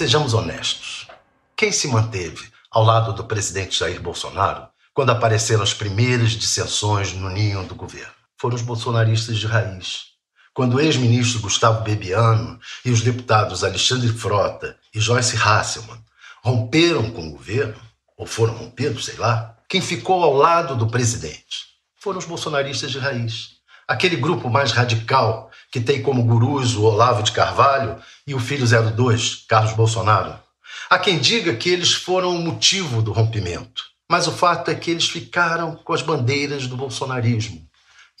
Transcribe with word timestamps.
Sejamos 0.00 0.32
honestos. 0.32 1.08
Quem 1.54 1.70
se 1.70 1.86
manteve 1.86 2.48
ao 2.70 2.82
lado 2.82 3.12
do 3.12 3.24
presidente 3.24 3.78
Jair 3.78 4.00
Bolsonaro 4.00 4.66
quando 4.94 5.10
apareceram 5.10 5.62
as 5.62 5.74
primeiras 5.74 6.30
dissensões 6.30 7.12
no 7.12 7.28
ninho 7.28 7.66
do 7.66 7.74
governo? 7.74 8.14
Foram 8.38 8.56
os 8.56 8.62
bolsonaristas 8.62 9.36
de 9.36 9.46
raiz. 9.46 10.04
Quando 10.54 10.76
o 10.76 10.80
ex-ministro 10.80 11.42
Gustavo 11.42 11.84
Bebiano 11.84 12.58
e 12.82 12.90
os 12.90 13.02
deputados 13.02 13.62
Alexandre 13.62 14.08
Frota 14.08 14.74
e 14.94 14.98
Joyce 14.98 15.36
Hasselmann 15.36 16.02
romperam 16.42 17.10
com 17.10 17.28
o 17.28 17.32
governo, 17.32 17.78
ou 18.16 18.24
foram 18.24 18.54
rompidos, 18.54 19.04
sei 19.04 19.16
lá, 19.16 19.54
quem 19.68 19.82
ficou 19.82 20.24
ao 20.24 20.32
lado 20.32 20.76
do 20.76 20.86
presidente 20.86 21.74
foram 21.94 22.18
os 22.18 22.24
bolsonaristas 22.24 22.90
de 22.90 22.98
raiz. 22.98 23.59
Aquele 23.90 24.14
grupo 24.14 24.48
mais 24.48 24.70
radical 24.70 25.50
que 25.68 25.80
tem 25.80 26.00
como 26.00 26.22
gurus 26.22 26.76
o 26.76 26.84
Olavo 26.84 27.24
de 27.24 27.32
Carvalho 27.32 27.96
e 28.24 28.32
o 28.36 28.38
filho 28.38 28.64
02, 28.64 29.46
Carlos 29.48 29.72
Bolsonaro. 29.72 30.38
Há 30.88 30.96
quem 30.96 31.18
diga 31.18 31.56
que 31.56 31.68
eles 31.68 31.92
foram 31.92 32.36
o 32.36 32.38
motivo 32.38 33.02
do 33.02 33.10
rompimento, 33.10 33.82
mas 34.08 34.28
o 34.28 34.30
fato 34.30 34.70
é 34.70 34.76
que 34.76 34.92
eles 34.92 35.08
ficaram 35.08 35.74
com 35.74 35.92
as 35.92 36.02
bandeiras 36.02 36.68
do 36.68 36.76
bolsonarismo 36.76 37.66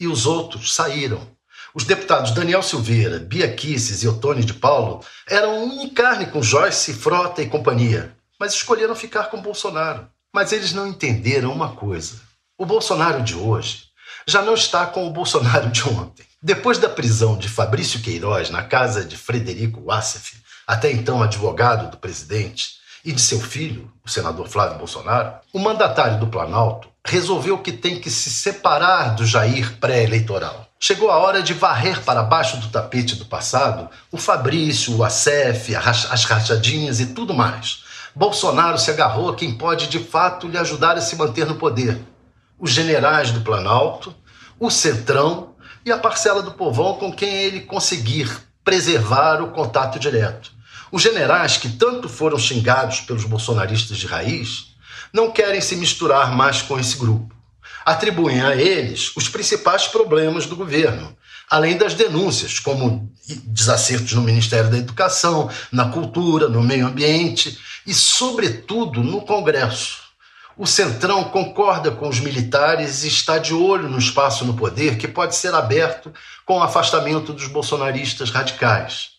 e 0.00 0.08
os 0.08 0.26
outros 0.26 0.74
saíram. 0.74 1.24
Os 1.72 1.84
deputados 1.84 2.32
Daniel 2.32 2.64
Silveira, 2.64 3.20
Bia 3.20 3.54
Kisses 3.54 4.02
e 4.02 4.08
Otônio 4.08 4.44
de 4.44 4.54
Paulo 4.54 5.04
eram 5.28 5.66
um 5.66 5.82
em 5.84 5.88
carne 5.88 6.26
com 6.26 6.42
Joyce, 6.42 6.94
Frota 6.94 7.42
e 7.42 7.48
companhia, 7.48 8.12
mas 8.40 8.54
escolheram 8.54 8.96
ficar 8.96 9.30
com 9.30 9.40
Bolsonaro. 9.40 10.08
Mas 10.34 10.50
eles 10.50 10.72
não 10.72 10.88
entenderam 10.88 11.52
uma 11.52 11.76
coisa. 11.76 12.20
O 12.58 12.66
Bolsonaro 12.66 13.22
de 13.22 13.36
hoje 13.36 13.89
já 14.26 14.42
não 14.42 14.54
está 14.54 14.86
com 14.86 15.06
o 15.06 15.10
Bolsonaro 15.10 15.70
de 15.70 15.88
ontem. 15.88 16.24
Depois 16.42 16.78
da 16.78 16.88
prisão 16.88 17.36
de 17.36 17.48
Fabrício 17.48 18.00
Queiroz 18.00 18.50
na 18.50 18.62
casa 18.62 19.04
de 19.04 19.16
Frederico 19.16 19.82
Wassef, 19.84 20.38
até 20.66 20.90
então 20.90 21.22
advogado 21.22 21.90
do 21.90 21.96
presidente, 21.96 22.80
e 23.04 23.12
de 23.12 23.20
seu 23.20 23.40
filho, 23.40 23.90
o 24.04 24.10
senador 24.10 24.48
Flávio 24.48 24.78
Bolsonaro, 24.78 25.34
o 25.52 25.58
mandatário 25.58 26.20
do 26.20 26.26
Planalto 26.26 26.88
resolveu 27.04 27.58
que 27.58 27.72
tem 27.72 27.98
que 27.98 28.10
se 28.10 28.30
separar 28.30 29.14
do 29.14 29.26
Jair 29.26 29.78
pré-eleitoral. 29.78 30.66
Chegou 30.78 31.10
a 31.10 31.18
hora 31.18 31.42
de 31.42 31.54
varrer 31.54 32.02
para 32.02 32.22
baixo 32.22 32.58
do 32.58 32.68
tapete 32.68 33.16
do 33.16 33.24
passado 33.24 33.88
o 34.12 34.18
Fabrício, 34.18 34.96
o 34.96 35.04
Acef, 35.04 35.74
as 35.74 36.24
rachadinhas 36.24 37.00
e 37.00 37.06
tudo 37.06 37.34
mais. 37.34 37.84
Bolsonaro 38.14 38.78
se 38.78 38.90
agarrou 38.90 39.30
a 39.30 39.36
quem 39.36 39.54
pode 39.54 39.86
de 39.86 39.98
fato 39.98 40.48
lhe 40.48 40.58
ajudar 40.58 40.96
a 40.96 41.00
se 41.00 41.16
manter 41.16 41.46
no 41.46 41.54
poder: 41.54 42.00
os 42.60 42.70
generais 42.70 43.30
do 43.30 43.40
Planalto, 43.40 44.14
o 44.58 44.70
Centrão 44.70 45.54
e 45.84 45.90
a 45.90 45.98
parcela 45.98 46.42
do 46.42 46.52
povão 46.52 46.94
com 46.94 47.10
quem 47.10 47.32
ele 47.34 47.60
conseguir 47.60 48.30
preservar 48.62 49.42
o 49.42 49.50
contato 49.50 49.98
direto. 49.98 50.52
Os 50.92 51.02
generais 51.02 51.56
que 51.56 51.70
tanto 51.70 52.08
foram 52.08 52.38
xingados 52.38 53.00
pelos 53.00 53.24
bolsonaristas 53.24 53.96
de 53.96 54.06
raiz 54.06 54.74
não 55.12 55.30
querem 55.30 55.60
se 55.60 55.76
misturar 55.76 56.36
mais 56.36 56.60
com 56.62 56.78
esse 56.78 56.96
grupo. 56.96 57.34
Atribuem 57.84 58.42
a 58.42 58.54
eles 58.54 59.16
os 59.16 59.28
principais 59.28 59.88
problemas 59.88 60.46
do 60.46 60.54
governo, 60.54 61.16
além 61.48 61.76
das 61.76 61.94
denúncias, 61.94 62.58
como 62.58 63.10
desacertos 63.26 64.12
no 64.12 64.22
Ministério 64.22 64.70
da 64.70 64.76
Educação, 64.76 65.50
na 65.72 65.88
cultura, 65.88 66.48
no 66.48 66.62
meio 66.62 66.86
ambiente 66.86 67.58
e, 67.86 67.94
sobretudo, 67.94 69.02
no 69.02 69.22
Congresso. 69.22 69.99
O 70.60 70.66
Centrão 70.66 71.24
concorda 71.24 71.90
com 71.90 72.06
os 72.06 72.20
militares 72.20 73.02
e 73.02 73.08
está 73.08 73.38
de 73.38 73.54
olho 73.54 73.88
no 73.88 73.98
espaço 73.98 74.44
no 74.44 74.52
poder 74.52 74.98
que 74.98 75.08
pode 75.08 75.34
ser 75.34 75.54
aberto 75.54 76.12
com 76.44 76.58
o 76.58 76.62
afastamento 76.62 77.32
dos 77.32 77.46
bolsonaristas 77.46 78.28
radicais. 78.28 79.12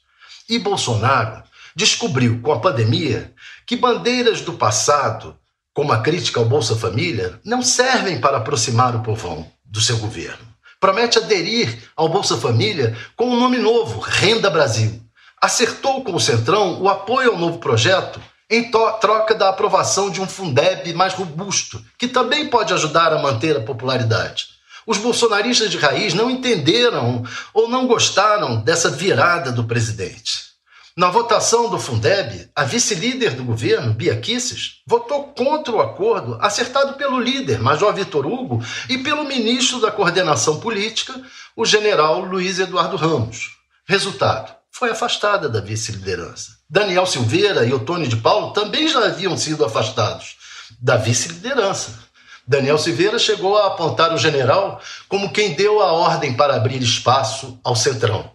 E 0.47 0.59
Bolsonaro 0.59 1.41
descobriu 1.75 2.39
com 2.43 2.51
a 2.51 2.59
pandemia 2.59 3.33
que 3.65 3.75
bandeiras 3.75 4.41
do 4.41 4.53
passado, 4.53 5.35
como 5.73 5.91
a 5.91 6.01
crítica 6.03 6.39
ao 6.39 6.45
Bolsa 6.45 6.75
Família, 6.75 7.39
não 7.43 7.63
servem 7.63 8.21
para 8.21 8.37
aproximar 8.37 8.95
o 8.95 9.01
povão 9.01 9.51
do 9.65 9.81
seu 9.81 9.97
governo. 9.97 10.47
Promete 10.79 11.17
aderir 11.17 11.75
ao 11.95 12.07
Bolsa 12.07 12.37
Família 12.37 12.95
com 13.15 13.25
um 13.25 13.39
nome 13.39 13.57
novo, 13.57 13.99
Renda 13.99 14.51
Brasil. 14.51 15.01
Acertou 15.41 16.03
com 16.03 16.13
o 16.13 16.19
Centrão 16.19 16.79
o 16.79 16.87
apoio 16.87 17.31
ao 17.31 17.39
novo 17.39 17.57
projeto 17.57 18.21
em 18.51 18.69
troca 18.69 19.33
da 19.33 19.47
aprovação 19.47 20.09
de 20.09 20.19
um 20.19 20.27
Fundeb 20.27 20.93
mais 20.93 21.13
robusto, 21.13 21.81
que 21.97 22.07
também 22.07 22.49
pode 22.49 22.73
ajudar 22.73 23.13
a 23.13 23.21
manter 23.21 23.55
a 23.55 23.61
popularidade. 23.61 24.47
Os 24.85 24.97
bolsonaristas 24.97 25.71
de 25.71 25.77
raiz 25.77 26.13
não 26.13 26.29
entenderam 26.29 27.23
ou 27.53 27.69
não 27.69 27.87
gostaram 27.87 28.57
dessa 28.57 28.89
virada 28.89 29.53
do 29.53 29.63
presidente. 29.63 30.51
Na 30.97 31.09
votação 31.09 31.69
do 31.69 31.79
Fundeb, 31.79 32.49
a 32.53 32.65
vice-líder 32.65 33.35
do 33.35 33.45
governo, 33.45 33.93
Bia 33.93 34.17
Kisses, 34.17 34.81
votou 34.85 35.23
contra 35.29 35.71
o 35.73 35.79
acordo 35.79 36.37
acertado 36.41 36.95
pelo 36.95 37.17
líder, 37.17 37.61
Major 37.61 37.93
Vitor 37.93 38.27
Hugo, 38.27 38.61
e 38.89 38.97
pelo 38.97 39.23
ministro 39.23 39.79
da 39.79 39.89
Coordenação 39.89 40.59
Política, 40.59 41.13
o 41.55 41.65
general 41.65 42.19
Luiz 42.25 42.59
Eduardo 42.59 42.97
Ramos. 42.97 43.51
Resultado: 43.85 44.53
foi 44.71 44.89
afastada 44.89 45.49
da 45.49 45.59
vice-liderança. 45.59 46.57
Daniel 46.69 47.05
Silveira 47.05 47.65
e 47.65 47.73
Otônio 47.73 48.07
de 48.07 48.15
Paulo 48.15 48.53
também 48.53 48.87
já 48.87 49.05
haviam 49.05 49.37
sido 49.37 49.65
afastados 49.65 50.37
da 50.79 50.95
vice-liderança. 50.95 51.99
Daniel 52.47 52.77
Silveira 52.77 53.19
chegou 53.19 53.57
a 53.57 53.67
apontar 53.67 54.13
o 54.13 54.17
general 54.17 54.81
como 55.07 55.31
quem 55.31 55.53
deu 55.53 55.81
a 55.81 55.91
ordem 55.91 56.33
para 56.33 56.55
abrir 56.55 56.81
espaço 56.81 57.59
ao 57.63 57.75
Centrão. 57.75 58.31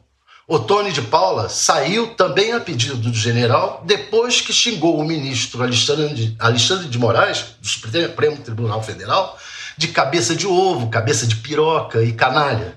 Otônio 0.47 0.93
de 0.93 1.03
Paula 1.03 1.49
saiu 1.49 2.15
também 2.15 2.53
a 2.53 2.61
pedido 2.61 2.97
do 2.97 3.13
general 3.13 3.83
depois 3.85 4.41
que 4.41 4.53
xingou 4.53 5.01
o 5.01 5.05
ministro 5.05 5.61
Alexandre, 5.61 6.89
de 6.89 6.99
Moraes, 6.99 7.57
do 7.61 7.67
Supremo 7.67 8.37
Tribunal 8.37 8.81
Federal, 8.81 9.37
de 9.77 9.89
cabeça 9.89 10.37
de 10.37 10.47
ovo, 10.47 10.89
cabeça 10.89 11.27
de 11.27 11.37
piroca 11.37 12.01
e 12.03 12.13
canalha. 12.13 12.77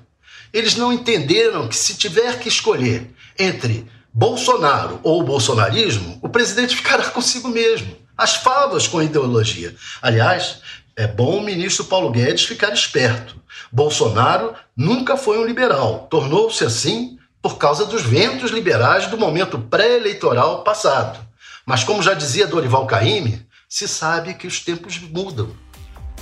Eles 0.52 0.76
não 0.76 0.92
entenderam 0.92 1.68
que 1.68 1.76
se 1.76 1.96
tiver 1.96 2.40
que 2.40 2.50
escolher 2.50 3.14
entre 3.40 3.90
Bolsonaro 4.14 5.00
ou 5.02 5.24
bolsonarismo, 5.24 6.20
o 6.22 6.28
presidente 6.28 6.76
ficará 6.78 7.06
consigo 7.06 7.48
mesmo. 7.48 7.96
As 8.18 8.36
favas 8.36 8.86
com 8.86 9.02
ideologia. 9.02 9.74
Aliás, 10.02 10.62
é 10.96 11.08
bom 11.08 11.38
o 11.38 11.42
ministro 11.42 11.86
Paulo 11.86 12.12
Guedes 12.12 12.44
ficar 12.44 12.74
esperto. 12.74 13.38
Bolsonaro 13.72 14.54
nunca 14.76 15.16
foi 15.16 15.40
um 15.40 15.46
liberal, 15.46 16.08
tornou-se 16.10 16.64
assim 16.66 17.18
por 17.42 17.58
causa 17.58 17.86
dos 17.86 18.02
ventos 18.02 18.52
liberais 18.52 19.08
do 19.08 19.18
momento 19.18 19.58
pré-eleitoral 19.58 20.64
passado. 20.64 21.20
Mas, 21.66 21.84
como 21.84 22.04
já 22.04 22.14
dizia 22.14 22.48
Dorival 22.48 22.86
Caymmi, 22.86 23.46
se 23.70 23.88
sabe 23.88 24.34
que 24.34 24.48
os 24.48 24.60
tempos 24.60 25.00
mudam. 25.00 25.56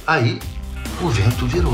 Aí, 0.06 0.40
o 1.02 1.10
vento 1.10 1.48
virou. 1.48 1.74